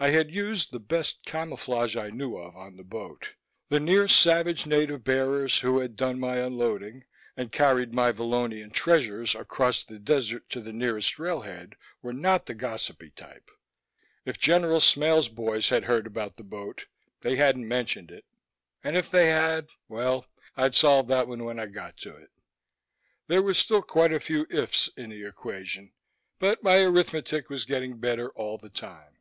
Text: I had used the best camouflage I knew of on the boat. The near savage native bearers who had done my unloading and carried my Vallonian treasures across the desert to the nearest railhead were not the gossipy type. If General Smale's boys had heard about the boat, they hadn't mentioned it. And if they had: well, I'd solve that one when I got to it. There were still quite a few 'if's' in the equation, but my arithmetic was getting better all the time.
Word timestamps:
I 0.00 0.10
had 0.10 0.32
used 0.32 0.70
the 0.70 0.78
best 0.78 1.24
camouflage 1.24 1.96
I 1.96 2.10
knew 2.10 2.36
of 2.36 2.54
on 2.56 2.76
the 2.76 2.84
boat. 2.84 3.30
The 3.68 3.80
near 3.80 4.06
savage 4.06 4.64
native 4.64 5.02
bearers 5.02 5.58
who 5.58 5.80
had 5.80 5.96
done 5.96 6.20
my 6.20 6.36
unloading 6.36 7.04
and 7.36 7.50
carried 7.50 7.92
my 7.92 8.12
Vallonian 8.12 8.70
treasures 8.72 9.34
across 9.34 9.84
the 9.84 9.98
desert 9.98 10.48
to 10.50 10.60
the 10.60 10.72
nearest 10.72 11.18
railhead 11.18 11.74
were 12.00 12.12
not 12.12 12.46
the 12.46 12.54
gossipy 12.54 13.10
type. 13.10 13.50
If 14.24 14.38
General 14.38 14.80
Smale's 14.80 15.28
boys 15.28 15.70
had 15.70 15.82
heard 15.86 16.06
about 16.06 16.36
the 16.36 16.44
boat, 16.44 16.86
they 17.22 17.34
hadn't 17.34 17.66
mentioned 17.66 18.12
it. 18.12 18.24
And 18.84 18.96
if 18.96 19.10
they 19.10 19.26
had: 19.30 19.66
well, 19.88 20.26
I'd 20.56 20.76
solve 20.76 21.08
that 21.08 21.26
one 21.26 21.42
when 21.42 21.58
I 21.58 21.66
got 21.66 21.96
to 21.96 22.14
it. 22.14 22.30
There 23.26 23.42
were 23.42 23.52
still 23.52 23.82
quite 23.82 24.12
a 24.12 24.20
few 24.20 24.46
'if's' 24.48 24.90
in 24.96 25.10
the 25.10 25.24
equation, 25.26 25.90
but 26.38 26.62
my 26.62 26.84
arithmetic 26.84 27.50
was 27.50 27.64
getting 27.64 27.98
better 27.98 28.30
all 28.34 28.58
the 28.58 28.70
time. 28.70 29.16